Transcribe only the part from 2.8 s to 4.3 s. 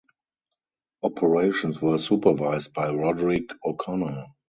Roderic O'Connor.